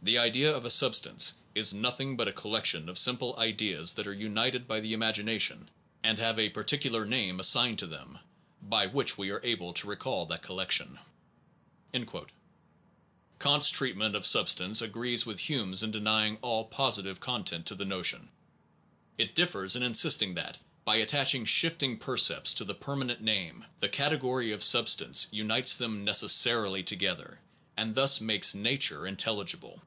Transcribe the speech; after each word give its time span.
The 0.00 0.16
idea 0.16 0.50
of 0.54 0.64
a 0.64 0.70
substance... 0.70 1.34
is 1.54 1.74
nothing 1.74 2.16
but 2.16 2.28
a 2.28 2.32
collection 2.32 2.88
of 2.88 2.98
simple 2.98 3.36
ideas 3.36 3.92
that 3.94 4.06
are 4.06 4.12
united 4.12 4.66
by 4.66 4.80
the 4.80 4.94
imagination 4.94 5.68
and 6.02 6.18
have 6.18 6.38
a 6.38 6.48
particular 6.48 7.04
name 7.04 7.36
123 7.36 7.44
SOME 7.44 7.76
PROBLEMS 7.76 7.82
OF 7.82 8.20
PHILOSOPHY 8.70 8.70
assigned 8.70 8.70
them 8.70 8.70
by 8.70 8.86
which 8.96 9.18
we 9.18 9.30
are 9.30 9.40
able 9.44 9.74
to 9.74 9.86
recall 9.88 10.24
that 10.26 10.40
collection. 10.40 10.98
1 11.90 12.06
Kant 12.06 13.62
s 13.62 13.68
treatment 13.68 14.14
of 14.16 14.24
sub 14.24 14.48
stance 14.48 14.80
agrees 14.80 15.26
with 15.26 15.40
Hume 15.40 15.72
s 15.74 15.82
in 15.82 15.90
denying 15.90 16.38
all 16.40 16.66
posi 16.66 17.02
tive 17.02 17.20
content 17.20 17.66
to 17.66 17.74
the 17.74 17.84
notion. 17.84 18.30
It 19.18 19.34
differs 19.34 19.76
in 19.76 19.82
insist 19.82 20.22
ing 20.22 20.32
that, 20.34 20.56
by 20.86 20.96
attaching 20.96 21.44
shifting 21.44 21.98
percepts 21.98 22.54
to 22.54 22.64
the 22.64 22.74
permanent 22.74 23.20
name, 23.20 23.64
the 23.80 23.90
category 23.90 24.52
of 24.52 24.62
substance 24.62 25.26
unites 25.32 25.76
them 25.76 26.04
necessarily 26.04 26.82
together, 26.82 27.40
and 27.76 27.94
thus 27.94 28.20
makes 28.22 28.54
nature 28.54 29.06
intelligible. 29.06 29.80